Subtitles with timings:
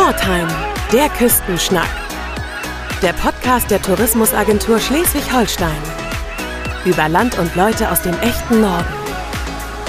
[0.00, 0.48] Shortheim,
[0.94, 1.90] der Küstenschnack.
[3.02, 5.76] Der Podcast der Tourismusagentur Schleswig-Holstein.
[6.86, 8.86] Über Land und Leute aus dem echten Norden.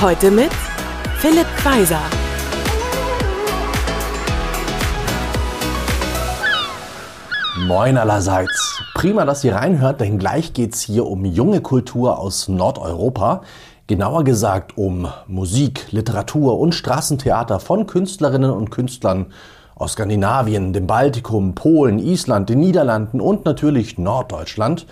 [0.02, 0.52] Heute mit
[1.20, 2.02] Philipp Kweiser.
[7.66, 8.82] Moin allerseits.
[8.94, 13.44] Prima, dass ihr reinhört, denn gleich geht's hier um junge Kultur aus Nordeuropa.
[13.88, 19.28] Genauer gesagt um Musik, Literatur und Straßentheater von Künstlerinnen und Künstlern
[19.82, 24.86] aus Skandinavien, dem Baltikum, Polen, Island, den Niederlanden und natürlich Norddeutschland.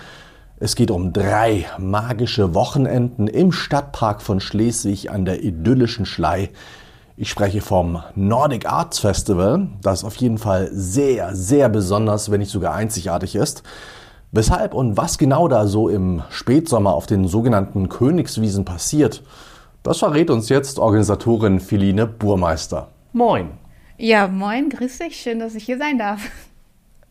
[0.59, 6.49] Es geht um drei magische Wochenenden im Stadtpark von Schleswig an der idyllischen Schlei.
[7.17, 12.51] Ich spreche vom Nordic Arts Festival, das auf jeden Fall sehr, sehr besonders, wenn nicht
[12.51, 13.61] sogar einzigartig ist.
[14.31, 19.21] Weshalb und was genau da so im Spätsommer auf den sogenannten Königswiesen passiert,
[19.83, 22.87] das verrät uns jetzt Organisatorin Philine Burmeister.
[23.13, 23.68] Moin.
[24.01, 26.31] Ja, moin, grüß dich, schön, dass ich hier sein darf.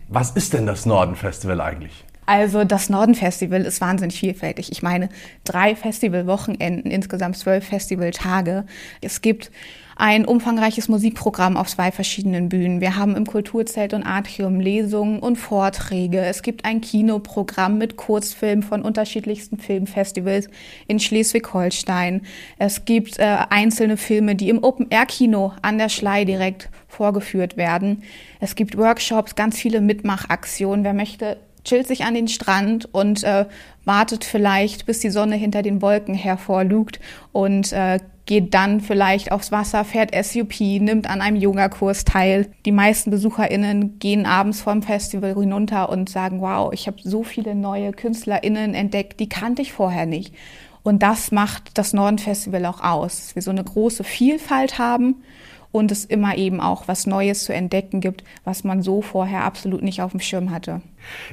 [0.09, 1.93] Was ist denn das Norden-Festival eigentlich?
[2.25, 4.73] Also das Norden-Festival ist wahnsinnig vielfältig.
[4.73, 5.11] Ich meine,
[5.45, 8.65] drei Festivalwochenenden, insgesamt zwölf Festivaltage.
[9.03, 9.51] Es gibt
[9.99, 12.81] ein umfangreiches Musikprogramm auf zwei verschiedenen Bühnen.
[12.81, 16.21] Wir haben im Kulturzelt und Atrium Lesungen und Vorträge.
[16.21, 20.49] Es gibt ein Kinoprogramm mit Kurzfilmen von unterschiedlichsten Filmfestivals
[20.87, 22.23] in Schleswig-Holstein.
[22.59, 28.05] Es gibt äh, einzelne Filme, die im Open-Air-Kino an der Schlei direkt vorgeführt werden.
[28.39, 30.85] Es gibt Workshops, ganz viele Mitmachaktionen.
[30.85, 33.47] Wer möchte, chillt sich an den Strand und äh,
[33.85, 37.01] wartet vielleicht, bis die Sonne hinter den Wolken hervorlugt
[37.33, 42.53] und äh, geht dann vielleicht aufs Wasser, fährt SUP, nimmt an einem Yoga-Kurs teil.
[42.67, 47.55] Die meisten BesucherInnen gehen abends vom Festival hinunter und sagen, wow, ich habe so viele
[47.55, 50.35] neue KünstlerInnen entdeckt, die kannte ich vorher nicht.
[50.83, 55.23] Und das macht das Norden-Festival auch aus, dass wir so eine große Vielfalt haben
[55.71, 59.83] und es immer eben auch was Neues zu entdecken gibt, was man so vorher absolut
[59.83, 60.81] nicht auf dem Schirm hatte.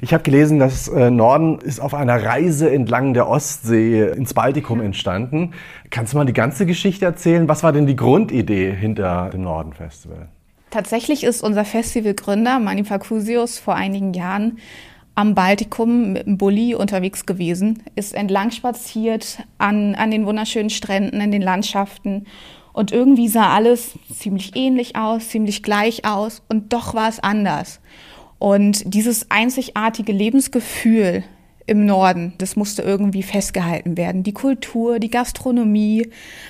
[0.01, 4.81] Ich habe gelesen, dass äh, Norden ist auf einer Reise entlang der Ostsee ins Baltikum
[4.81, 5.53] entstanden.
[5.89, 7.47] Kannst du mal die ganze Geschichte erzählen?
[7.47, 10.27] Was war denn die Grundidee hinter dem Norden Festival?
[10.69, 14.59] Tatsächlich ist unser Festivalgründer Mani Fakusius vor einigen Jahren
[15.15, 21.21] am Baltikum mit dem Bulli unterwegs gewesen, ist entlang spaziert an, an den wunderschönen Stränden,
[21.21, 22.25] in den Landschaften
[22.75, 27.79] und irgendwie sah alles ziemlich ähnlich aus, ziemlich gleich aus und doch war es anders.
[28.37, 31.23] Und dieses einzigartige Lebensgefühl
[31.67, 34.23] im Norden, das musste irgendwie festgehalten werden.
[34.23, 36.09] Die Kultur, die Gastronomie,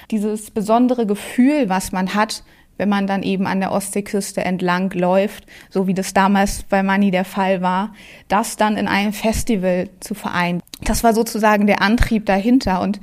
[0.10, 2.44] dieses besondere Gefühl, was man hat,
[2.78, 7.12] wenn man dann eben an der Ostseeküste entlang läuft, so wie das damals bei Mani
[7.12, 7.94] der Fall war,
[8.30, 10.60] das dann in einem Festival zu vereinen.
[10.82, 13.00] Das war sozusagen der Antrieb dahinter und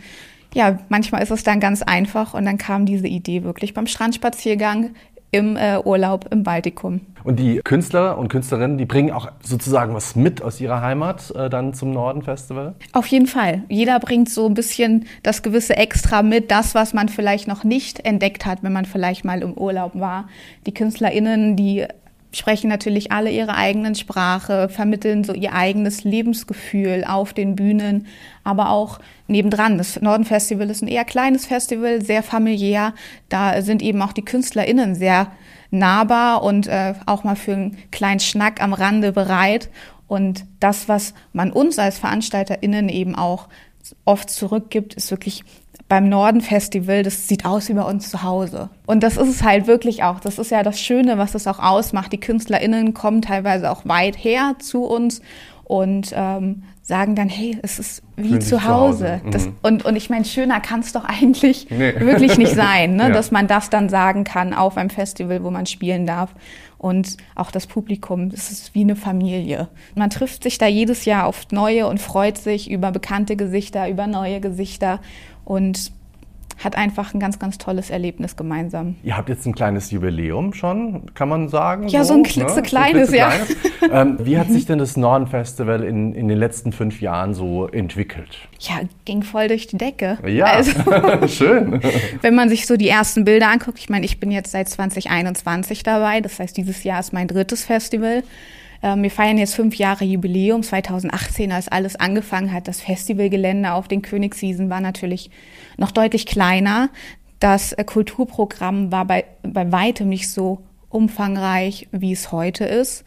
[0.55, 4.91] ja, manchmal ist es dann ganz einfach und dann kam diese Idee wirklich beim Strandspaziergang
[5.33, 7.01] im äh, Urlaub im Baltikum.
[7.25, 11.49] Und die Künstler und Künstlerinnen, die bringen auch sozusagen was mit aus ihrer Heimat äh,
[11.49, 12.75] dann zum Norden-Festival?
[12.93, 13.63] Auf jeden Fall.
[13.69, 18.05] Jeder bringt so ein bisschen das gewisse Extra mit, das, was man vielleicht noch nicht
[18.05, 20.29] entdeckt hat, wenn man vielleicht mal im Urlaub war.
[20.67, 21.87] Die KünstlerInnen, die
[22.33, 28.07] sprechen natürlich alle ihre eigenen Sprache, vermitteln so ihr eigenes Lebensgefühl auf den Bühnen,
[28.43, 29.79] aber auch nebendran.
[29.79, 32.95] Das Norden-Festival ist ein eher kleines Festival, sehr familiär.
[33.29, 35.33] Da sind eben auch die KünstlerInnen sehr
[35.71, 39.71] nahbar und äh, auch mal für einen kleinen Schnack am Rande bereit.
[40.07, 43.49] Und das, was man uns als VeranstalterInnen eben auch
[44.05, 45.45] oft zurückgibt, ist wirklich
[45.93, 48.71] beim Norden Festival, das sieht aus wie bei uns zu Hause.
[48.87, 50.21] Und das ist es halt wirklich auch.
[50.21, 52.15] Das ist ja das Schöne, was es auch ausmacht.
[52.15, 55.21] Die KünstlerInnen kommen teilweise auch weit her zu uns
[55.65, 58.99] und ähm, sagen dann, hey, es ist wie zu Hause.
[58.99, 59.21] Zu Hause.
[59.33, 59.57] Das, mhm.
[59.61, 61.93] und, und ich meine, schöner kann es doch eigentlich nee.
[62.01, 63.03] wirklich nicht sein, ne?
[63.09, 63.11] Ja.
[63.11, 66.35] dass man das dann sagen kann auf einem Festival, wo man spielen darf.
[66.83, 69.69] Und auch das Publikum, das ist wie eine Familie.
[69.95, 74.09] Man trifft sich da jedes Jahr auf neue und freut sich über bekannte Gesichter, über
[74.09, 75.01] neue Gesichter
[75.45, 75.93] und
[76.65, 78.97] hat einfach ein ganz, ganz tolles Erlebnis gemeinsam.
[79.03, 81.89] Ihr habt jetzt ein kleines Jubiläum schon, kann man sagen?
[81.89, 83.31] Ja, so, so ein klitzekleines, ne?
[83.81, 84.03] so ja.
[84.03, 88.39] ähm, wie hat sich denn das Norden-Festival in, in den letzten fünf Jahren so entwickelt?
[88.61, 90.19] Ja, ging voll durch die Decke.
[90.27, 90.73] Ja, also,
[91.29, 91.81] schön.
[92.21, 95.83] wenn man sich so die ersten Bilder anguckt, ich meine, ich bin jetzt seit 2021
[95.83, 98.23] dabei, das heißt, dieses Jahr ist mein drittes Festival.
[98.83, 100.63] Ähm, wir feiern jetzt fünf Jahre Jubiläum.
[100.63, 105.31] 2018, als alles angefangen hat, das Festivalgelände auf den Königswiesen war natürlich
[105.77, 106.91] noch deutlich kleiner.
[107.39, 110.63] Das äh, Kulturprogramm war bei, bei weitem nicht so
[110.93, 113.05] umfangreich, wie es heute ist.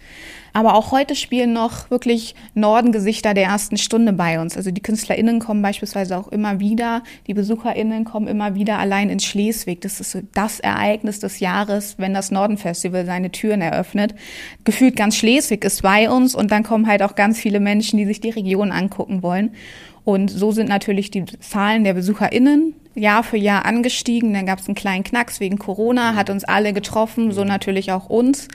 [0.53, 4.55] Aber auch heute spielen noch wirklich Nordengesichter der ersten Stunde bei uns.
[4.55, 9.19] Also die KünstlerInnen kommen beispielsweise auch immer wieder, die BesucherInnen kommen immer wieder allein in
[9.19, 9.81] Schleswig.
[9.81, 14.15] Das ist so das Ereignis des Jahres, wenn das Nordenfestival seine Türen eröffnet.
[14.63, 18.05] Gefühlt ganz Schleswig ist bei uns und dann kommen halt auch ganz viele Menschen, die
[18.05, 19.51] sich die Region angucken wollen.
[20.05, 24.33] Und so sind natürlich die Zahlen der BesucherInnen Jahr für Jahr angestiegen.
[24.33, 28.09] Dann gab es einen kleinen Knacks wegen Corona, hat uns alle getroffen, so natürlich auch
[28.09, 28.47] uns.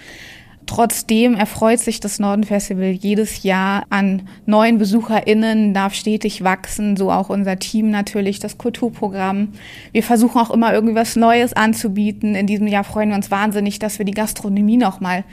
[0.67, 7.29] Trotzdem erfreut sich das Norden-Festival jedes Jahr an neuen BesucherInnen, darf stetig wachsen, so auch
[7.29, 9.49] unser Team natürlich, das Kulturprogramm.
[9.91, 12.37] Wir versuchen auch immer irgendwie was Neues anzubieten.
[12.37, 15.25] In diesem Jahr freuen wir uns wahnsinnig, dass wir die Gastronomie nochmal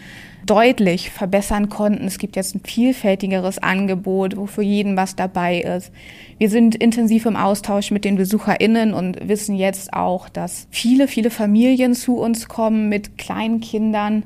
[0.50, 2.06] deutlich verbessern konnten.
[2.06, 5.92] Es gibt jetzt ein vielfältigeres Angebot, wo für jeden was dabei ist.
[6.40, 11.30] Wir sind intensiv im Austausch mit den BesucherInnen und wissen jetzt auch, dass viele, viele
[11.30, 14.24] Familien zu uns kommen mit kleinen Kindern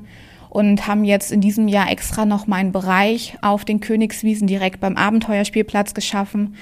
[0.52, 4.80] und haben jetzt in diesem Jahr extra noch mal einen Bereich auf den Königswiesen direkt
[4.80, 6.56] beim Abenteuerspielplatz geschaffen,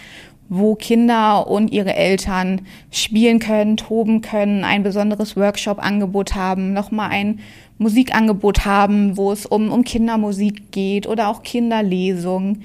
[0.49, 2.61] wo Kinder und ihre Eltern
[2.93, 7.41] spielen können, toben können, ein besonderes Workshop-Angebot haben, nochmal ein
[7.79, 12.63] Musikangebot haben, wo es um, um Kindermusik geht oder auch Kinderlesungen.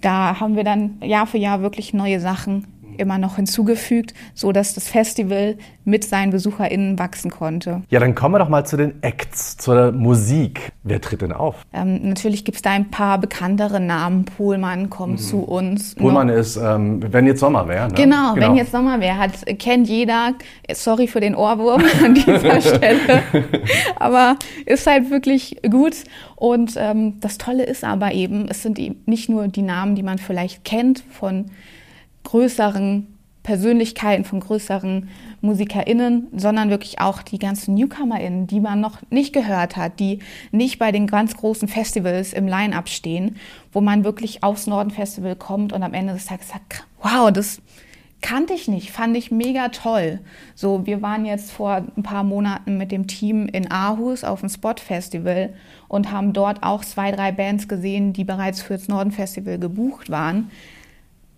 [0.00, 2.66] Da haben wir dann Jahr für Jahr wirklich neue Sachen
[2.98, 7.82] immer noch hinzugefügt, so dass das Festival mit seinen BesucherInnen wachsen konnte.
[7.90, 10.72] Ja, dann kommen wir doch mal zu den Acts, zur Musik.
[10.82, 11.64] Wer tritt denn auf?
[11.72, 14.24] Ähm, natürlich gibt es da ein paar bekanntere Namen.
[14.24, 15.18] Pohlmann kommt mhm.
[15.18, 15.94] zu uns.
[15.94, 17.88] Pohlmann ist, ähm, wenn jetzt Sommer wäre.
[17.88, 17.94] Ne?
[17.94, 20.34] Genau, genau, wenn jetzt Sommer wäre, hat kennt jeder.
[20.72, 23.22] Sorry für den Ohrwurm an dieser Stelle,
[23.96, 25.94] aber ist halt wirklich gut.
[26.34, 30.02] Und ähm, das Tolle ist aber eben, es sind eben nicht nur die Namen, die
[30.02, 31.46] man vielleicht kennt von
[32.26, 33.06] größeren
[33.46, 35.08] Persönlichkeiten, von größeren
[35.40, 40.18] MusikerInnen, sondern wirklich auch die ganzen NewcomerInnen, die man noch nicht gehört hat, die
[40.50, 43.36] nicht bei den ganz großen Festivals im Line-Up stehen,
[43.72, 47.62] wo man wirklich aufs Norden-Festival kommt und am Ende des Tages sagt, wow, das
[48.20, 50.18] kannte ich nicht, fand ich mega toll.
[50.56, 54.48] So, wir waren jetzt vor ein paar Monaten mit dem Team in Aarhus auf dem
[54.48, 55.54] Spot Festival
[55.86, 60.50] und haben dort auch zwei, drei Bands gesehen, die bereits fürs Norden Festival gebucht waren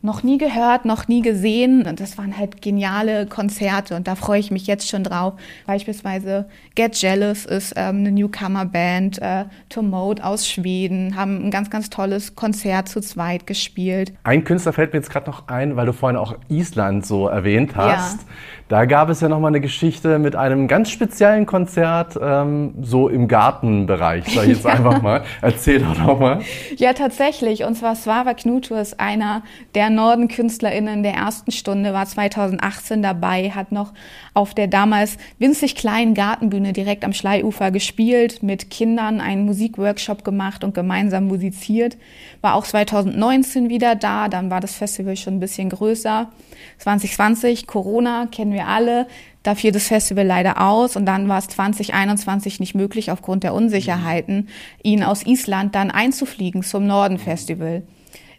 [0.01, 1.87] noch nie gehört, noch nie gesehen.
[1.87, 5.35] Und das waren halt geniale Konzerte und da freue ich mich jetzt schon drauf.
[5.67, 11.91] Beispielsweise Get Jealous ist ähm, eine Newcomer-Band, äh, Tomode aus Schweden, haben ein ganz, ganz
[11.91, 14.13] tolles Konzert zu zweit gespielt.
[14.23, 17.75] Ein Künstler fällt mir jetzt gerade noch ein, weil du vorhin auch Island so erwähnt
[17.75, 18.21] hast.
[18.21, 18.27] Ja.
[18.69, 23.09] Da gab es ja noch mal eine Geschichte mit einem ganz speziellen Konzert, ähm, so
[23.09, 24.73] im Gartenbereich, sag ich jetzt ja.
[24.73, 25.23] einfach mal.
[25.41, 26.41] Erzähl doch noch mal.
[26.77, 27.65] Ja, tatsächlich.
[27.65, 29.43] Und zwar Slava Knutu ist einer
[29.75, 33.93] der Norden-KünstlerInnen der ersten Stunde, war 2018 dabei, hat noch
[34.35, 40.65] auf der damals winzig kleinen Gartenbühne direkt am Schleiufer gespielt, mit Kindern einen Musikworkshop gemacht
[40.65, 41.97] und gemeinsam musiziert.
[42.41, 46.31] War auch 2019 wieder da, dann war das Festival schon ein bisschen größer.
[46.79, 49.07] 2020, Corona, kennen wir alle.
[49.43, 53.55] Da fiel das Festival leider aus und dann war es 2021 nicht möglich, aufgrund der
[53.55, 54.49] Unsicherheiten,
[54.83, 57.83] ihn aus Island dann einzufliegen zum Norden-Festival.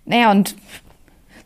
[0.06, 0.56] Naja, und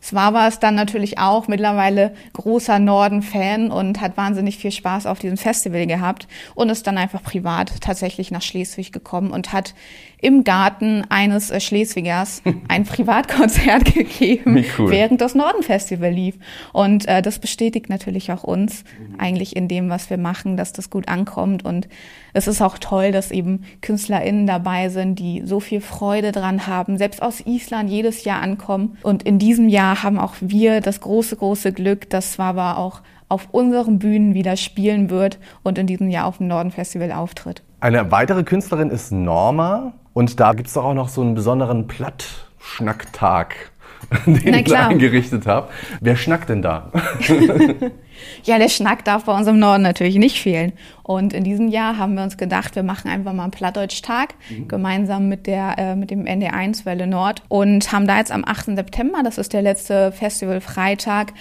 [0.04, 5.18] zwar war es dann natürlich auch mittlerweile großer Norden-Fan und hat wahnsinnig viel Spaß auf
[5.18, 9.74] diesem Festival gehabt und ist dann einfach privat tatsächlich nach Schleswig gekommen und hat
[10.20, 14.90] im Garten eines äh, Schleswigers ein Privatkonzert gegeben, cool.
[14.90, 16.36] während das Norden-Festival lief.
[16.72, 18.84] Und äh, das bestätigt natürlich auch uns
[19.18, 21.64] eigentlich in dem, was wir machen, dass das gut ankommt.
[21.64, 21.88] Und
[22.32, 26.98] es ist auch toll, dass eben KünstlerInnen dabei sind, die so viel Freude dran haben,
[26.98, 28.96] selbst aus Island jedes Jahr ankommen.
[29.02, 33.48] Und in diesem Jahr haben auch wir das große, große Glück, dass Swaba auch auf
[33.50, 37.62] unseren Bühnen wieder spielen wird und in diesem Jahr auf dem Norden Festival auftritt.
[37.80, 41.86] Eine weitere Künstlerin ist Norma und da gibt es doch auch noch so einen besonderen
[41.88, 43.72] Plattschnacktag,
[44.26, 45.68] den ich eingerichtet habe.
[46.00, 46.92] Wer schnackt denn da?
[48.44, 50.72] ja, der Schnack darf bei uns im Norden natürlich nicht fehlen.
[51.02, 54.68] Und in diesem Jahr haben wir uns gedacht, wir machen einfach mal einen Plattdeutsch-Tag mhm.
[54.68, 58.76] gemeinsam mit, der, äh, mit dem ND1 Welle Nord und haben da jetzt am 8.
[58.76, 61.32] September, das ist der letzte Festival-Freitag,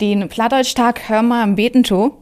[0.00, 2.12] den Plattdeutsch-Tag Hör mal im Betentow.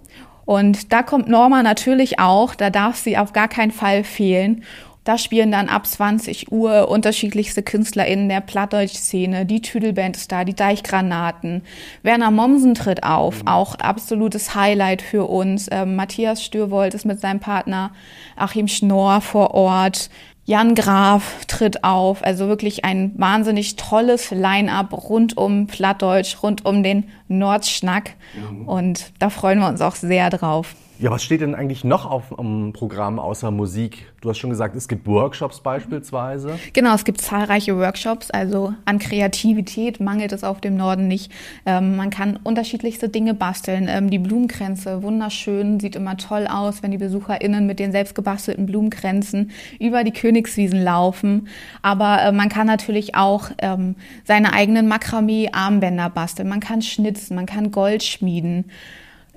[0.47, 4.65] Und da kommt Norma natürlich auch, da darf sie auf gar keinen Fall fehlen.
[5.11, 9.45] Da spielen dann ab 20 Uhr unterschiedlichste KünstlerInnen der Plattdeutsch-Szene.
[9.45, 11.63] Die Tüdelband ist da, die Deichgranaten.
[12.05, 13.49] Werner Mommsen tritt auf, mhm.
[13.49, 15.67] auch absolutes Highlight für uns.
[15.73, 17.91] Ähm, Matthias Stürwold ist mit seinem Partner
[18.37, 20.11] Achim Schnorr vor Ort.
[20.45, 26.85] Jan Graf tritt auf, also wirklich ein wahnsinnig tolles Line-up rund um Plattdeutsch, rund um
[26.85, 28.13] den Nordschnack.
[28.37, 28.69] Mhm.
[28.69, 30.77] Und da freuen wir uns auch sehr drauf.
[31.01, 34.13] Ja, was steht denn eigentlich noch auf dem Programm außer Musik?
[34.21, 36.59] Du hast schon gesagt, es gibt Workshops beispielsweise.
[36.75, 38.31] Genau, es gibt zahlreiche Workshops.
[38.31, 41.33] Also an Kreativität mangelt es auf dem Norden nicht.
[41.65, 43.87] Ähm, man kann unterschiedlichste Dinge basteln.
[43.89, 48.67] Ähm, die Blumenkränze, wunderschön, sieht immer toll aus, wenn die BesucherInnen mit den selbst gebastelten
[48.67, 51.49] Blumenkränzen über die Königswiesen laufen.
[51.81, 56.51] Aber äh, man kann natürlich auch ähm, seine eigenen Makramee-Armbänder basteln.
[56.51, 58.67] Man kann schnitzen, man kann Gold schmieden.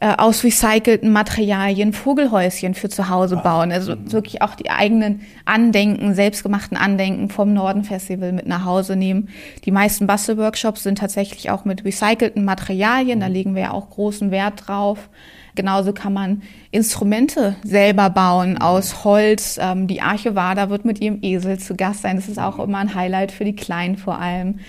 [0.04, 3.72] Äh, aus recycelten Materialien Vogelhäuschen für zu Hause bauen.
[3.72, 9.30] Also wirklich auch die eigenen Andenken, selbstgemachten Andenken vom Norden Festival mit nach Hause nehmen.
[9.64, 13.22] Die meisten Bastelworkshops sind tatsächlich auch mit recycelten Materialien.
[13.22, 15.10] Da legen wir ja auch großen Wert drauf.
[15.56, 16.42] Genauso kann man
[16.72, 19.58] Instrumente selber bauen aus Holz.
[19.62, 22.18] Ähm, die Arche Wader wird mit ihrem Esel zu Gast sein.
[22.18, 24.60] Das ist auch immer ein Highlight für die Kleinen vor allem.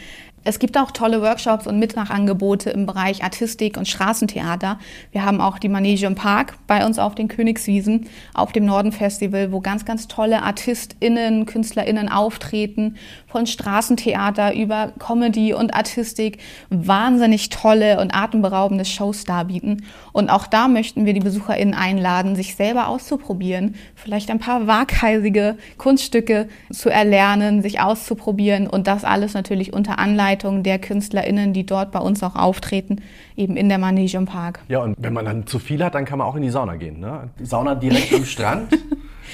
[0.47, 4.79] Es gibt auch tolle Workshops und Mittagangebote im Bereich Artistik und Straßentheater.
[5.11, 8.93] Wir haben auch die Manege im Park bei uns auf den Königswiesen, auf dem Norden
[8.93, 12.97] Festival, wo ganz, ganz tolle ArtistInnen, KünstlerInnen auftreten,
[13.35, 16.39] von Straßentheater über Comedy und Artistik
[16.71, 19.83] wahnsinnig tolle und atemberaubende Shows darbieten.
[20.13, 25.57] Und auch da möchten wir die BesucherInnen einladen, sich selber auszuprobieren, vielleicht ein paar waghalsige
[25.79, 31.91] Kunststücke zu erlernen, sich auszuprobieren und das alles natürlich unter Anleitung der KünstlerInnen, die dort
[31.91, 33.03] bei uns auch auftreten,
[33.37, 34.61] eben in der Manege im Park.
[34.69, 36.77] Ja, und wenn man dann zu viel hat, dann kann man auch in die Sauna
[36.77, 37.01] gehen.
[37.01, 37.31] Ne?
[37.43, 38.79] Sauna direkt am Strand.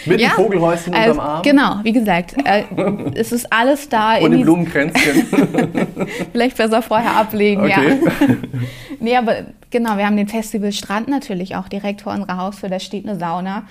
[0.07, 1.42] Mit ja, dem Vogelhäuschen also, unterm Arm?
[1.42, 2.64] Genau, wie gesagt, äh,
[3.14, 4.19] es ist alles da.
[4.19, 5.26] Und die Blumenkränzchen.
[6.33, 7.99] Vielleicht besser vorher ablegen, okay.
[8.00, 8.37] ja.
[9.00, 12.80] nee, aber genau, wir haben den Festival Strand natürlich auch direkt vor unserer Haustür, da
[12.80, 13.64] steht eine Sauna.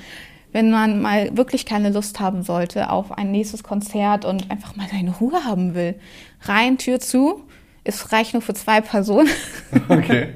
[0.51, 4.87] Wenn man mal wirklich keine Lust haben sollte auf ein nächstes Konzert und einfach mal
[4.91, 5.95] seine Ruhe haben will,
[6.41, 7.43] rein, Tür zu,
[7.83, 9.29] es reicht nur für zwei Personen.
[9.89, 10.29] Okay.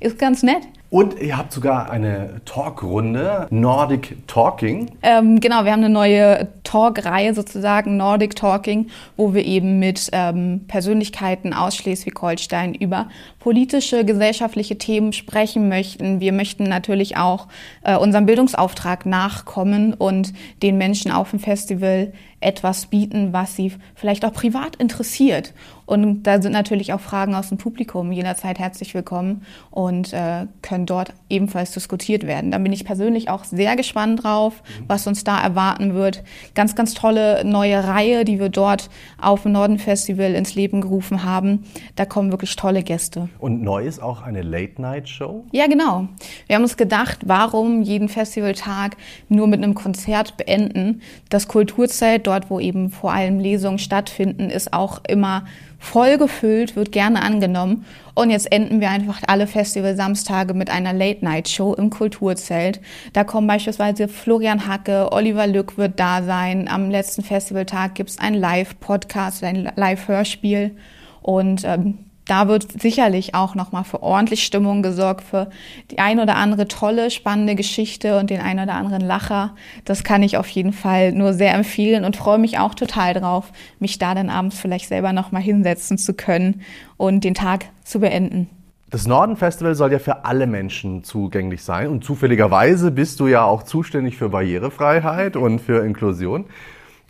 [0.00, 0.62] ist ganz nett.
[0.92, 4.90] Und ihr habt sogar eine Talkrunde, Nordic Talking.
[5.00, 10.66] Ähm, genau, wir haben eine neue Talk-Reihe sozusagen, Nordic Talking, wo wir eben mit ähm,
[10.68, 13.08] Persönlichkeiten aus Schleswig-Holstein über
[13.38, 16.20] politische, gesellschaftliche Themen sprechen möchten.
[16.20, 17.48] Wir möchten natürlich auch
[17.84, 24.24] äh, unserem Bildungsauftrag nachkommen und den Menschen auf dem Festival etwas bieten, was sie vielleicht
[24.24, 25.54] auch privat interessiert.
[25.84, 30.86] Und da sind natürlich auch Fragen aus dem Publikum jederzeit herzlich willkommen und äh, können
[30.86, 32.50] dort ebenfalls diskutiert werden.
[32.50, 36.22] Da bin ich persönlich auch sehr gespannt drauf, was uns da erwarten wird.
[36.54, 38.88] Ganz, ganz tolle neue Reihe, die wir dort
[39.20, 41.64] auf dem Norden Festival ins Leben gerufen haben.
[41.96, 43.28] Da kommen wirklich tolle Gäste.
[43.38, 45.44] Und neu ist auch eine Late-Night-Show?
[45.52, 46.08] Ja, genau.
[46.46, 48.96] Wir haben uns gedacht, warum jeden Festivaltag
[49.28, 51.02] nur mit einem Konzert beenden?
[51.28, 55.44] Das Kulturzelt, dort wo eben vor allem Lesungen stattfinden, ist auch immer
[55.78, 57.84] voll gefüllt, wird gerne angenommen.
[58.14, 62.80] Und jetzt enden wir einfach alle Festival-Samstage mit einer Late-Night-Show im Kulturzelt.
[63.12, 66.68] Da kommen beispielsweise Florian Hacke, Oliver Lück wird da sein.
[66.68, 70.76] Am letzten Festivaltag gibt es ein Live-Podcast, ein Live-Hörspiel.
[71.20, 75.50] Und ähm, da wird sicherlich auch nochmal für ordentlich Stimmung gesorgt, für
[75.90, 79.54] die ein oder andere tolle, spannende Geschichte und den ein oder anderen Lacher.
[79.84, 83.52] Das kann ich auf jeden Fall nur sehr empfehlen und freue mich auch total drauf,
[83.80, 86.62] mich da dann abends vielleicht selber nochmal hinsetzen zu können
[86.96, 88.48] und den Tag zu beenden.
[88.88, 93.42] Das Norden Festival soll ja für alle Menschen zugänglich sein und zufälligerweise bist du ja
[93.42, 96.44] auch zuständig für Barrierefreiheit und für Inklusion.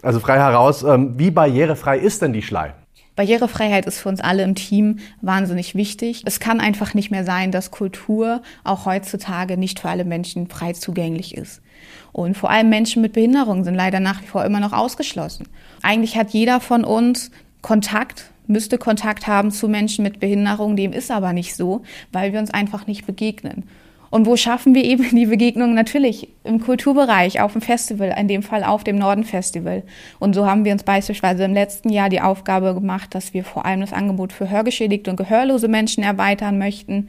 [0.00, 2.72] Also frei heraus, ähm, wie barrierefrei ist denn die Schlei?
[3.14, 6.22] Barrierefreiheit ist für uns alle im Team wahnsinnig wichtig.
[6.24, 10.72] Es kann einfach nicht mehr sein, dass Kultur auch heutzutage nicht für alle Menschen frei
[10.72, 11.60] zugänglich ist.
[12.12, 15.48] Und vor allem Menschen mit Behinderung sind leider nach wie vor immer noch ausgeschlossen.
[15.82, 20.76] Eigentlich hat jeder von uns Kontakt, müsste Kontakt haben zu Menschen mit Behinderung.
[20.76, 23.64] Dem ist aber nicht so, weil wir uns einfach nicht begegnen.
[24.12, 25.72] Und wo schaffen wir eben die Begegnung?
[25.72, 29.84] Natürlich im Kulturbereich, auf dem Festival, in dem Fall auf dem Norden Festival.
[30.18, 33.64] Und so haben wir uns beispielsweise im letzten Jahr die Aufgabe gemacht, dass wir vor
[33.64, 37.08] allem das Angebot für hörgeschädigte und gehörlose Menschen erweitern möchten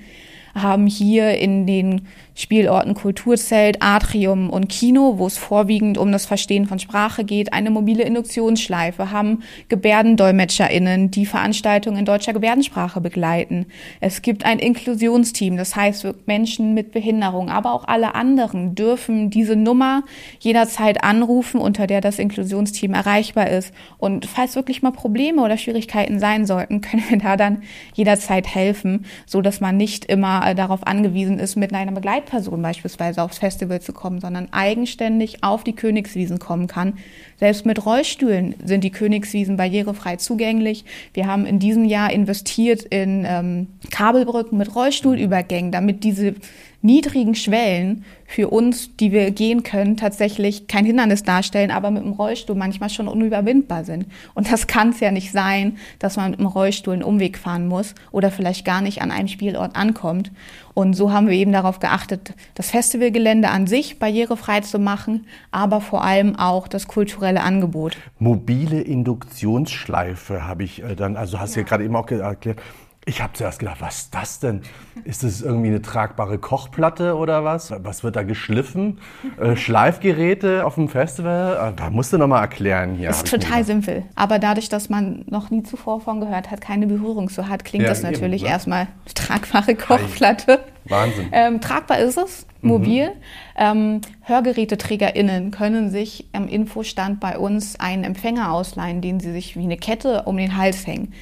[0.56, 6.66] haben hier in den Spielorten Kulturzelt, Atrium und Kino, wo es vorwiegend um das Verstehen
[6.66, 13.68] von Sprache geht, eine mobile Induktionsschleife, haben GebärdendolmetscherInnen, die Veranstaltungen in deutscher Gebärdensprache begleiten.
[14.00, 19.56] Es gibt ein Inklusionsteam, das heißt Menschen mit Behinderung, aber auch alle anderen dürfen diese
[19.56, 20.04] Nummer
[20.40, 23.74] jederzeit anrufen, unter der das Inklusionsteam erreichbar ist.
[23.98, 27.62] Und falls wirklich mal Probleme oder Schwierigkeiten sein sollten, können wir da dann
[27.94, 31.92] jederzeit helfen, so dass man nicht immer äh, darauf angewiesen ist, mit einer
[32.24, 36.94] Begleitperson beispielsweise aufs Festival zu kommen, sondern eigenständig auf die Königswiesen kommen kann.
[37.38, 40.86] Selbst mit Rollstühlen sind die Königswiesen barrierefrei zugänglich.
[41.14, 46.36] Wir haben in diesem Jahr investiert in ähm, Kabelbrücken mit Rollstuhlübergängen, damit diese
[46.84, 52.12] niedrigen Schwellen für uns, die wir gehen können, tatsächlich kein Hindernis darstellen, aber mit dem
[52.12, 54.08] Rollstuhl manchmal schon unüberwindbar sind.
[54.34, 57.68] Und das kann es ja nicht sein, dass man mit dem Rollstuhl einen Umweg fahren
[57.68, 60.32] muss oder vielleicht gar nicht an einem Spielort ankommt.
[60.74, 65.80] Und so haben wir eben darauf geachtet, das Festivalgelände an sich barrierefrei zu machen, aber
[65.80, 67.98] vor allem auch das kulturelle Angebot.
[68.20, 72.60] Mobile Induktionsschleife habe ich äh, dann, also hast du ja gerade eben auch erklärt.
[73.06, 74.62] Ich habe zuerst gedacht, was ist das denn?
[75.04, 77.74] Ist das irgendwie eine tragbare Kochplatte oder was?
[77.84, 79.00] Was wird da geschliffen?
[79.40, 81.72] Äh, Schleifgeräte auf dem Festival?
[81.72, 83.10] Äh, da musst du noch mal erklären hier.
[83.10, 84.04] Ist total simpel.
[84.16, 87.84] Aber dadurch, dass man noch nie zuvor von gehört hat, keine Berührung so hat, klingt
[87.84, 88.54] ja, das natürlich eben, ne?
[88.54, 90.60] erstmal tragbare Kochplatte.
[90.86, 91.28] Wahnsinn.
[91.32, 93.10] Ähm, tragbar ist es, mobil.
[93.10, 93.12] Mhm.
[93.58, 99.64] Ähm, HörgeräteträgerInnen können sich am Infostand bei uns einen Empfänger ausleihen, den sie sich wie
[99.64, 101.14] eine Kette um den Hals hängen.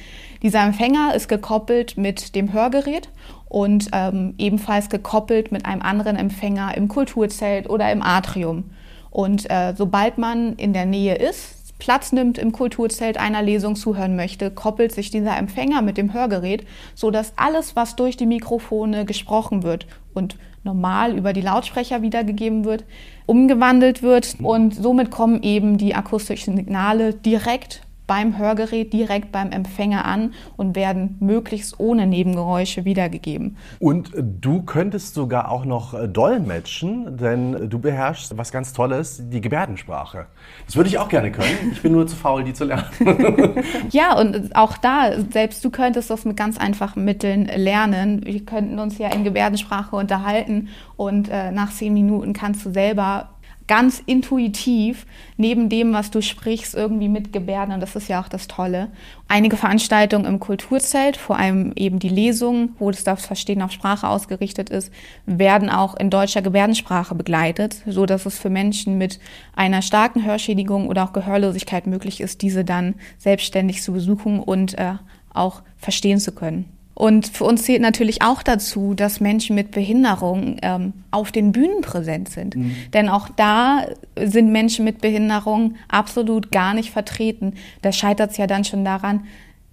[0.42, 3.08] Dieser Empfänger ist gekoppelt mit dem Hörgerät
[3.48, 8.64] und ähm, ebenfalls gekoppelt mit einem anderen Empfänger im Kulturzelt oder im Atrium.
[9.10, 14.14] Und äh, sobald man in der Nähe ist, Platz nimmt im Kulturzelt einer Lesung zuhören
[14.16, 19.62] möchte, koppelt sich dieser Empfänger mit dem Hörgerät, sodass alles, was durch die Mikrofone gesprochen
[19.64, 22.84] wird und normal über die Lautsprecher wiedergegeben wird,
[23.26, 30.04] umgewandelt wird und somit kommen eben die akustischen Signale direkt beim Hörgerät direkt beim Empfänger
[30.04, 33.56] an und werden möglichst ohne Nebengeräusche wiedergegeben.
[33.78, 39.40] Und du könntest sogar auch noch äh, dolmetschen, denn du beherrschst was ganz Tolles, die
[39.40, 40.26] Gebärdensprache.
[40.66, 41.72] Das würde ich auch gerne können.
[41.72, 42.84] Ich bin nur zu faul, die zu lernen.
[43.90, 48.24] ja, und auch da, selbst du könntest das mit ganz einfachen Mitteln lernen.
[48.24, 53.30] Wir könnten uns ja in Gebärdensprache unterhalten und äh, nach zehn Minuten kannst du selber
[53.66, 57.74] ganz intuitiv neben dem, was du sprichst, irgendwie mit Gebärden.
[57.74, 58.90] Und das ist ja auch das Tolle.
[59.28, 64.70] Einige Veranstaltungen im Kulturzelt, vor allem eben die Lesungen, wo das Verstehen auf Sprache ausgerichtet
[64.70, 64.92] ist,
[65.26, 69.20] werden auch in deutscher Gebärdensprache begleitet, so dass es für Menschen mit
[69.54, 74.94] einer starken Hörschädigung oder auch Gehörlosigkeit möglich ist, diese dann selbstständig zu besuchen und äh,
[75.32, 76.81] auch verstehen zu können.
[76.94, 81.80] Und für uns zählt natürlich auch dazu, dass Menschen mit Behinderung ähm, auf den Bühnen
[81.80, 82.54] präsent sind.
[82.54, 82.76] Mhm.
[82.92, 83.86] Denn auch da
[84.16, 87.54] sind Menschen mit Behinderung absolut gar nicht vertreten.
[87.80, 89.24] Da scheitert es ja dann schon daran,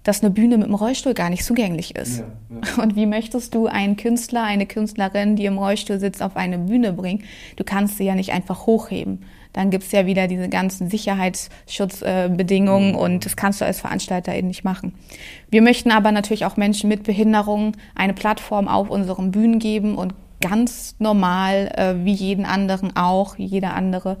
[0.02, 2.20] dass eine Bühne mit dem Rollstuhl gar nicht zugänglich ist.
[2.20, 2.26] Ja,
[2.76, 2.82] ja.
[2.82, 6.94] Und wie möchtest du einen Künstler, eine Künstlerin, die im Rollstuhl sitzt, auf eine Bühne
[6.94, 7.24] bringen?
[7.56, 9.24] Du kannst sie ja nicht einfach hochheben.
[9.52, 12.98] Dann gibt's ja wieder diese ganzen Sicherheitsschutzbedingungen mhm.
[12.98, 14.94] und das kannst du als Veranstalter eben nicht machen.
[15.50, 20.14] Wir möchten aber natürlich auch Menschen mit Behinderungen eine Plattform auf unseren Bühnen geben und
[20.40, 24.18] ganz normal, äh, wie jeden anderen auch, jeder andere,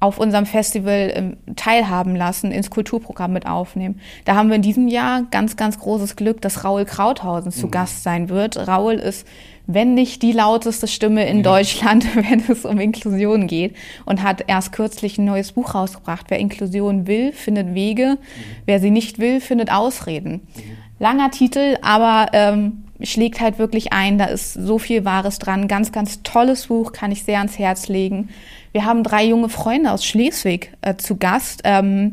[0.00, 4.00] auf unserem Festival ähm, teilhaben lassen, ins Kulturprogramm mit aufnehmen.
[4.24, 7.70] Da haben wir in diesem Jahr ganz, ganz großes Glück, dass Raul Krauthausen zu mhm.
[7.70, 8.66] Gast sein wird.
[8.66, 9.26] Raul ist,
[9.74, 11.42] wenn nicht die lauteste Stimme in ja.
[11.42, 16.26] Deutschland, wenn es um Inklusion geht und hat erst kürzlich ein neues Buch rausgebracht.
[16.28, 18.16] Wer Inklusion will, findet Wege.
[18.18, 18.18] Mhm.
[18.66, 20.32] Wer sie nicht will, findet Ausreden.
[20.32, 20.62] Mhm.
[20.98, 24.18] Langer Titel, aber ähm, schlägt halt wirklich ein.
[24.18, 25.68] Da ist so viel Wahres dran.
[25.68, 28.28] Ganz, ganz tolles Buch, kann ich sehr ans Herz legen.
[28.72, 31.62] Wir haben drei junge Freunde aus Schleswig äh, zu Gast.
[31.64, 32.12] Ähm,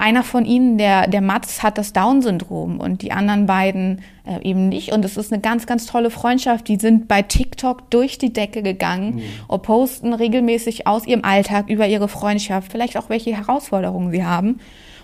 [0.00, 4.68] einer von ihnen, der, der Mats, hat das Down-Syndrom und die anderen beiden äh, eben
[4.68, 4.92] nicht.
[4.92, 6.68] Und es ist eine ganz, ganz tolle Freundschaft.
[6.68, 9.22] Die sind bei TikTok durch die Decke gegangen mhm.
[9.48, 14.58] und posten regelmäßig aus ihrem Alltag über ihre Freundschaft, vielleicht auch welche Herausforderungen sie haben.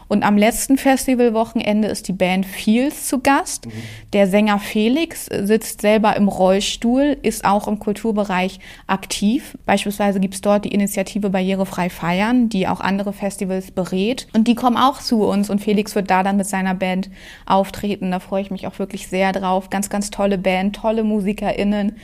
[0.08, 3.66] Und am letzten Festivalwochenende ist die Band Fields zu Gast.
[3.66, 3.72] Mhm.
[4.12, 9.58] Der Sänger Felix sitzt selber im Rollstuhl, ist auch im Kulturbereich aktiv.
[9.66, 14.28] Beispielsweise gibt es dort die Initiative Barrierefrei Feiern, die auch andere Festivals berät.
[14.32, 17.10] Und die kommen auch zu uns und Felix wird da dann mit seiner Band
[17.44, 18.10] auftreten.
[18.12, 19.70] Da freue ich mich auch wirklich sehr drauf.
[19.70, 21.96] Ganz, ganz tolle Band, tolle MusikerInnen.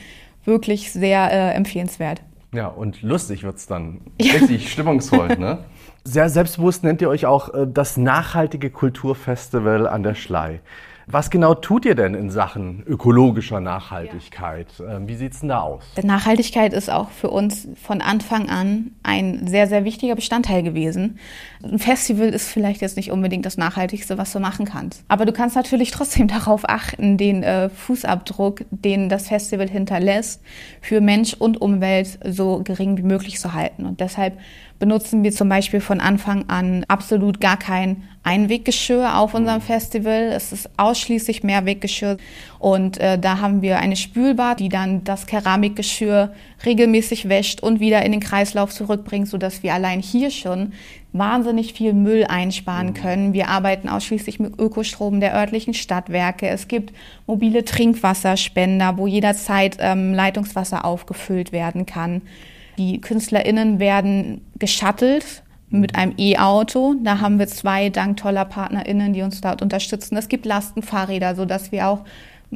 [0.45, 2.21] Wirklich sehr äh, empfehlenswert.
[2.53, 4.01] Ja, und lustig wird's dann.
[4.21, 5.59] Richtig stimmungsvoll, ne?
[6.05, 10.61] Sehr selbstbewusst nennt ihr euch auch äh, das nachhaltige Kulturfestival an der Schlei.
[11.07, 14.67] Was genau tut ihr denn in Sachen ökologischer Nachhaltigkeit?
[14.79, 14.97] Ja.
[14.97, 15.83] Ähm, wie sieht's denn da aus?
[16.01, 21.19] Nachhaltigkeit ist auch für uns von Anfang an ein sehr, sehr wichtiger Bestandteil gewesen.
[21.61, 25.03] Ein Festival ist vielleicht jetzt nicht unbedingt das Nachhaltigste, was du machen kannst.
[25.09, 30.41] Aber du kannst natürlich trotzdem darauf achten, den äh, Fußabdruck, den das Festival hinterlässt,
[30.81, 33.85] für Mensch und Umwelt so gering wie möglich zu halten.
[33.85, 34.37] Und deshalb
[34.79, 39.65] benutzen wir zum Beispiel von Anfang an absolut gar kein Einweggeschirr auf unserem mhm.
[39.65, 40.31] Festival.
[40.33, 42.17] Es ist ausschließlich Mehrweggeschirr.
[42.59, 46.33] Und äh, da haben wir eine Spülbad, die dann das Keramikgeschirr
[46.65, 50.73] regelmäßig wäscht und wieder in den Kreislauf zurückbringt, sodass wir allein hier schon
[51.11, 52.93] wahnsinnig viel Müll einsparen mhm.
[52.93, 53.33] können.
[53.33, 56.47] Wir arbeiten ausschließlich mit Ökostrom der örtlichen Stadtwerke.
[56.47, 56.93] Es gibt
[57.27, 62.21] mobile Trinkwasserspender, wo jederzeit ähm, Leitungswasser aufgefüllt werden kann.
[62.77, 66.95] Die KünstlerInnen werden geschattelt mit einem E-Auto.
[67.03, 70.17] Da haben wir zwei dank toller PartnerInnen, die uns dort unterstützen.
[70.17, 72.05] Es gibt Lastenfahrräder, sodass wir auch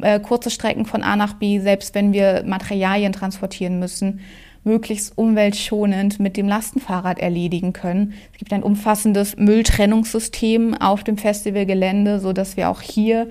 [0.01, 4.19] äh, kurze Strecken von A nach B, selbst wenn wir Materialien transportieren müssen,
[4.63, 8.13] möglichst umweltschonend mit dem Lastenfahrrad erledigen können.
[8.33, 13.29] Es gibt ein umfassendes Mülltrennungssystem auf dem Festivalgelände, sodass wir auch hier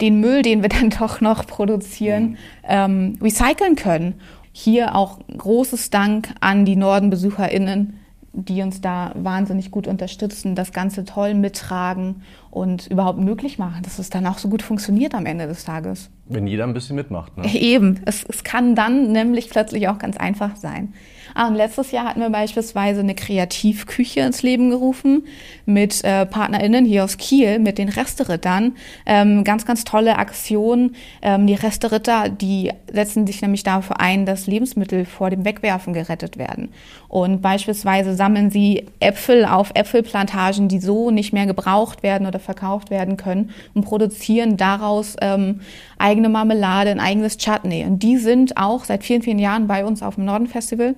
[0.00, 2.36] den Müll, den wir dann doch noch produzieren,
[2.68, 4.14] ähm, recyceln können.
[4.60, 8.00] Hier auch großes Dank an die Nordenbesucherinnen,
[8.32, 14.00] die uns da wahnsinnig gut unterstützen, das Ganze toll mittragen und überhaupt möglich machen, dass
[14.00, 16.10] es dann auch so gut funktioniert am Ende des Tages.
[16.26, 17.36] Wenn jeder ein bisschen mitmacht.
[17.38, 17.54] Ne?
[17.54, 20.92] Eben, es, es kann dann nämlich plötzlich auch ganz einfach sein.
[21.34, 25.26] Ah, und letztes Jahr hatten wir beispielsweise eine Kreativküche ins Leben gerufen
[25.66, 28.76] mit äh, PartnerInnen hier aus Kiel, mit den Resterittern.
[29.06, 30.94] Ähm, ganz, ganz tolle Aktion.
[31.22, 36.38] Ähm, die Resteritter, die setzen sich nämlich dafür ein, dass Lebensmittel vor dem Wegwerfen gerettet
[36.38, 36.70] werden.
[37.08, 42.90] Und beispielsweise sammeln sie Äpfel auf Äpfelplantagen, die so nicht mehr gebraucht werden oder verkauft
[42.90, 45.60] werden können und produzieren daraus ähm,
[45.98, 47.84] eigene Marmelade, ein eigenes Chutney.
[47.84, 50.94] Und die sind auch seit vielen, vielen Jahren bei uns auf dem Norden Festival.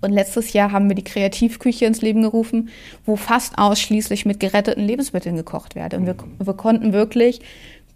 [0.00, 2.68] Und letztes Jahr haben wir die Kreativküche ins Leben gerufen,
[3.06, 5.94] wo fast ausschließlich mit geretteten Lebensmitteln gekocht wird.
[5.94, 7.40] Und wir, wir konnten wirklich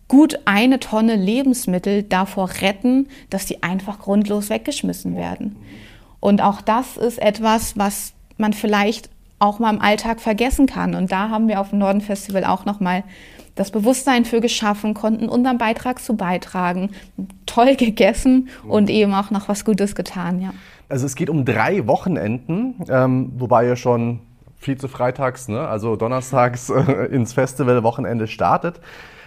[0.08, 5.56] gut eine Tonne Lebensmittel davor retten, dass die einfach grundlos weggeschmissen werden.
[6.20, 10.94] Und auch das ist etwas, was man vielleicht auch mal im Alltag vergessen kann.
[10.94, 13.04] Und da haben wir auf dem Norden Festival auch nochmal
[13.54, 16.90] das Bewusstsein für geschaffen, konnten unseren Beitrag zu beitragen,
[17.46, 20.54] toll gegessen und eben auch noch was Gutes getan, ja.
[20.88, 24.20] Also es geht um drei Wochenenden, ähm, wobei ihr schon
[24.58, 28.80] Vize-Freitags, ne, also donnerstags äh, ins Festival-Wochenende startet.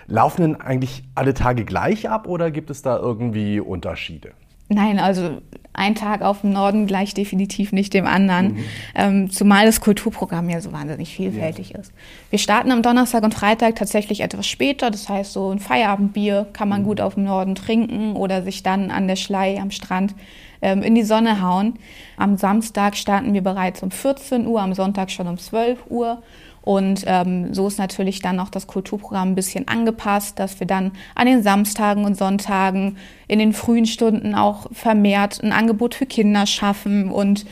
[0.07, 4.31] Laufen denn eigentlich alle Tage gleich ab oder gibt es da irgendwie Unterschiede?
[4.73, 5.41] Nein, also
[5.73, 8.63] ein Tag auf dem Norden gleich definitiv nicht dem anderen, mhm.
[8.95, 11.79] ähm, zumal das Kulturprogramm ja so wahnsinnig vielfältig ja.
[11.79, 11.93] ist.
[12.29, 16.69] Wir starten am Donnerstag und Freitag tatsächlich etwas später, das heißt so ein Feierabendbier kann
[16.69, 16.85] man mhm.
[16.85, 20.15] gut auf dem Norden trinken oder sich dann an der Schlei am Strand
[20.61, 21.73] in die Sonne hauen.
[22.17, 26.21] Am Samstag starten wir bereits um 14 Uhr, am Sonntag schon um 12 Uhr
[26.61, 30.91] und ähm, so ist natürlich dann auch das Kulturprogramm ein bisschen angepasst, dass wir dann
[31.15, 32.97] an den Samstagen und Sonntagen
[33.27, 37.45] in den frühen Stunden auch vermehrt ein Angebot für Kinder schaffen und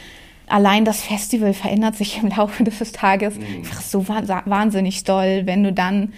[0.47, 3.45] allein das Festival verändert sich im Laufe des Tages mhm.
[3.57, 6.13] einfach so wahnsinnig doll, wenn du dann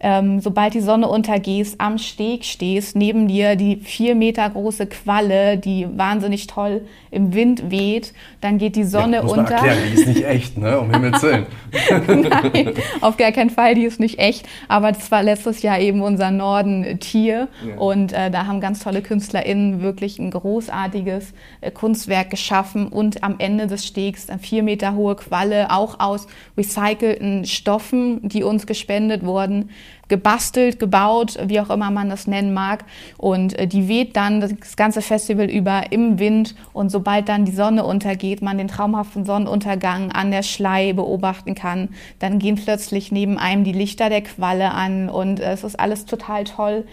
[0.00, 5.56] ähm, sobald die Sonne untergehst, am Steg stehst, neben dir die vier Meter große Qualle,
[5.56, 9.54] die wahnsinnig toll im Wind weht, dann geht die Sonne ja, muss unter.
[9.54, 10.78] Man erklären, die ist nicht echt, ne?
[10.78, 11.46] um Himmels Willen.
[12.08, 16.02] Nein, auf gar keinen Fall, die ist nicht echt, aber das war letztes Jahr eben
[16.02, 17.76] unser Norden-Tier ja.
[17.76, 23.36] und äh, da haben ganz tolle KünstlerInnen wirklich ein großartiges äh, Kunstwerk geschaffen und am
[23.38, 26.26] Ende des Stegs eine vier Meter hohe Qualle, auch aus
[26.56, 29.70] recycelten Stoffen, die uns gespendet wurden,
[30.08, 32.84] gebastelt, gebaut, wie auch immer man das nennen mag.
[33.16, 36.54] Und äh, die weht dann das ganze Festival über im Wind.
[36.72, 41.88] Und sobald dann die Sonne untergeht, man den traumhaften Sonnenuntergang an der Schlei beobachten kann,
[42.18, 46.04] dann gehen plötzlich neben einem die Lichter der Qualle an und äh, es ist alles
[46.04, 46.84] total toll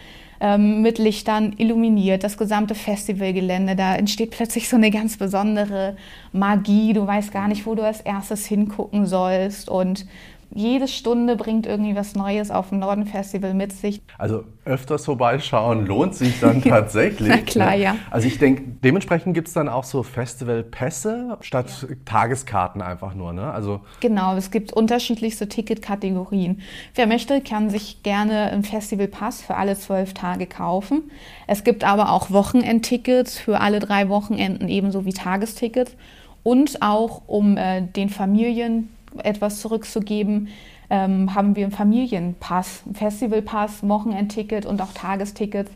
[0.42, 3.76] ähm, mit Lichtern illuminiert, das gesamte Festivalgelände.
[3.76, 5.96] Da entsteht plötzlich so eine ganz besondere
[6.34, 6.94] Magie.
[6.94, 9.70] Du weißt gar nicht, wo du als erstes hingucken sollst.
[9.70, 10.06] Und
[10.54, 14.02] jede Stunde bringt irgendwie was Neues auf dem Norden Festival mit sich.
[14.18, 17.30] Also öfters vorbeischauen lohnt sich dann tatsächlich.
[17.30, 17.82] Na klar, ne?
[17.82, 17.96] ja.
[18.10, 21.96] Also ich denke, dementsprechend gibt es dann auch so Festivalpässe statt ja.
[22.06, 23.34] Tageskarten einfach nur.
[23.34, 23.52] Ne?
[23.52, 26.62] Also genau, es gibt unterschiedlichste Ticketkategorien.
[26.96, 31.12] Wer möchte, kann sich gerne einen Festivalpass für alle zwölf Tage kaufen.
[31.48, 35.96] Es gibt aber auch Wochenendtickets für alle drei Wochenenden ebenso wie Tagestickets.
[36.44, 38.90] Und auch um äh, den Familien
[39.24, 40.50] etwas zurückzugeben,
[40.90, 45.72] ähm, haben wir einen Familienpass, einen Festivalpass, Wochenendticket und auch Tagestickets.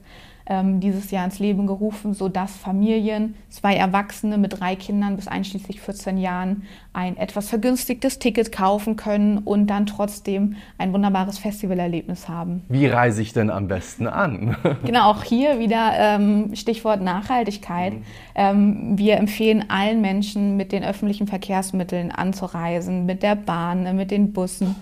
[0.47, 5.81] Ähm, dieses Jahr ins Leben gerufen, sodass Familien, zwei Erwachsene mit drei Kindern bis einschließlich
[5.81, 12.63] 14 Jahren ein etwas vergünstigtes Ticket kaufen können und dann trotzdem ein wunderbares Festivalerlebnis haben.
[12.69, 14.55] Wie reise ich denn am besten an?
[14.85, 17.93] genau, auch hier wieder ähm, Stichwort Nachhaltigkeit.
[17.93, 18.03] Mhm.
[18.35, 24.31] Ähm, wir empfehlen allen Menschen, mit den öffentlichen Verkehrsmitteln anzureisen, mit der Bahn, mit den
[24.31, 24.75] Bussen.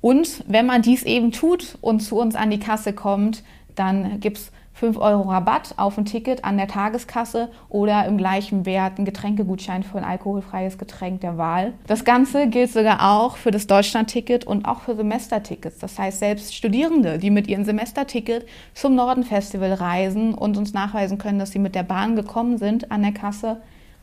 [0.00, 3.42] Und wenn man dies eben tut und zu uns an die Kasse kommt,
[3.74, 8.64] dann gibt es 5 Euro Rabatt auf ein Ticket an der Tageskasse oder im gleichen
[8.64, 11.72] Wert ein Getränkegutschein für ein alkoholfreies Getränk der Wahl.
[11.88, 15.78] Das Ganze gilt sogar auch für das Deutschlandticket und auch für Semestertickets.
[15.78, 21.40] Das heißt, selbst Studierende, die mit ihrem Semesterticket zum Norden-Festival reisen und uns nachweisen können,
[21.40, 23.60] dass sie mit der Bahn gekommen sind an der Kasse,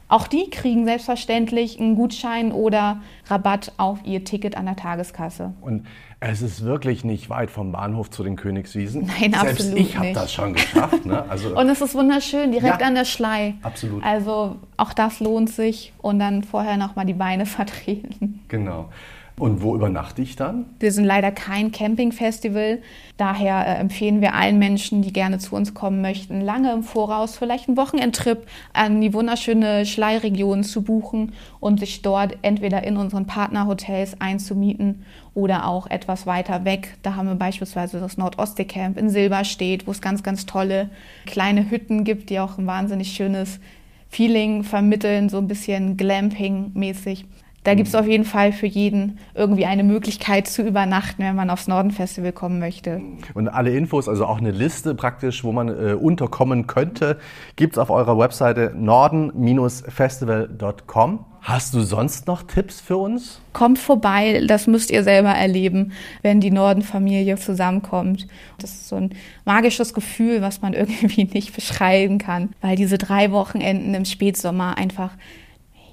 [0.08, 5.54] auch die kriegen selbstverständlich einen Gutschein oder Rabatt auf ihr Ticket an der Tageskasse.
[5.62, 5.88] Und
[6.20, 9.08] es ist wirklich nicht weit vom Bahnhof zu den Königswiesen.
[9.08, 11.06] Nein, Selbst absolut ich habe das schon geschafft.
[11.06, 11.26] Ne?
[11.30, 13.56] Also und es ist wunderschön, direkt ja, an der Schlei.
[13.62, 14.04] Absolut.
[14.04, 18.42] Also auch das lohnt sich und dann vorher nochmal die Beine vertreten.
[18.48, 18.90] Genau.
[19.38, 20.66] Und wo übernachte ich dann?
[20.80, 22.80] Wir sind leider kein Campingfestival.
[23.18, 27.38] Daher äh, empfehlen wir allen Menschen, die gerne zu uns kommen möchten, lange im Voraus
[27.38, 33.26] vielleicht einen Wochenendtrip an die wunderschöne Schleiregion zu buchen und sich dort entweder in unseren
[33.26, 36.96] Partnerhotels einzumieten oder auch etwas weiter weg.
[37.04, 40.90] Da haben wir beispielsweise das Nordostseecamp in Silberstedt, wo es ganz, ganz tolle
[41.26, 43.60] kleine Hütten gibt, die auch ein wahnsinnig schönes
[44.08, 47.26] Feeling vermitteln, so ein bisschen Glamping-mäßig.
[47.66, 51.50] Da gibt es auf jeden Fall für jeden irgendwie eine Möglichkeit zu übernachten, wenn man
[51.50, 53.02] aufs Norden-Festival kommen möchte.
[53.34, 57.18] Und alle Infos, also auch eine Liste praktisch, wo man äh, unterkommen könnte,
[57.56, 61.26] gibt es auf eurer Webseite norden-festival.com.
[61.42, 63.42] Hast du sonst noch Tipps für uns?
[63.54, 68.28] Kommt vorbei, das müsst ihr selber erleben, wenn die Norden-Familie zusammenkommt.
[68.60, 69.10] Das ist so ein
[69.44, 75.10] magisches Gefühl, was man irgendwie nicht beschreiben kann, weil diese drei Wochenenden im Spätsommer einfach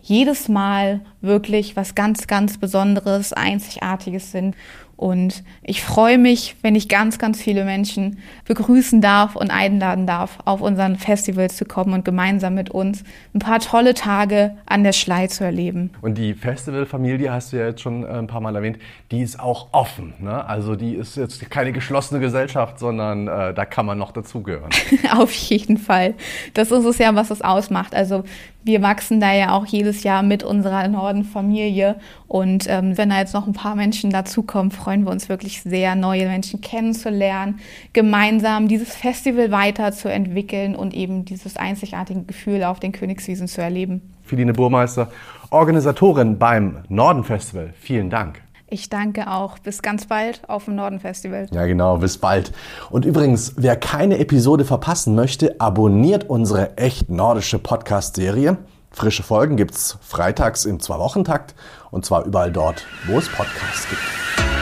[0.03, 4.57] jedes Mal wirklich was ganz, ganz Besonderes, Einzigartiges sind.
[5.03, 10.39] Und ich freue mich, wenn ich ganz, ganz viele Menschen begrüßen darf und einladen darf,
[10.45, 13.03] auf unseren Festival zu kommen und gemeinsam mit uns
[13.35, 15.91] ein paar tolle Tage an der Schlei zu erleben.
[16.03, 18.79] Und die Festivalfamilie, hast du ja jetzt schon äh, ein paar Mal erwähnt,
[19.11, 20.15] die ist auch offen.
[20.21, 20.47] Ne?
[20.47, 24.71] Also die ist jetzt keine geschlossene Gesellschaft, sondern äh, da kann man noch dazugehören.
[25.17, 26.15] auf jeden Fall.
[26.55, 27.93] Das ist es ja, was es ausmacht.
[27.97, 28.23] Also
[28.65, 31.97] wir wachsen da ja auch jedes Jahr mit unserer Norden-Familie.
[32.29, 35.95] Und ähm, wenn da jetzt noch ein paar Menschen dazukommen, freuen wir uns wirklich sehr,
[35.95, 37.61] neue Menschen kennenzulernen,
[37.95, 44.03] gemeinsam dieses Festival weiterzuentwickeln und eben dieses einzigartige Gefühl auf den Königswiesen zu erleben.
[44.23, 45.11] Filine Burmeister,
[45.49, 47.73] Organisatorin beim Norden-Festival.
[47.81, 48.43] Vielen Dank.
[48.69, 49.59] Ich danke auch.
[49.59, 51.47] Bis ganz bald auf dem Norden Festival.
[51.51, 52.53] Ja, genau, bis bald.
[52.91, 58.59] Und übrigens, wer keine Episode verpassen möchte, abonniert unsere echt nordische Podcast-Serie.
[58.91, 61.55] Frische Folgen gibt's freitags im Zwei-Wochen-Takt
[61.91, 64.62] und zwar überall dort, wo es Podcasts gibt.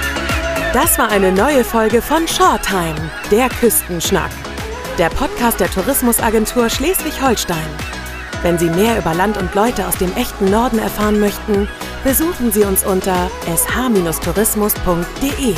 [0.72, 4.30] Das war eine neue Folge von Shoretime, der Küstenschnack.
[4.98, 7.66] Der Podcast der Tourismusagentur Schleswig-Holstein.
[8.42, 11.66] Wenn Sie mehr über Land und Leute aus dem echten Norden erfahren möchten,
[12.04, 15.56] besuchen Sie uns unter sh-tourismus.de.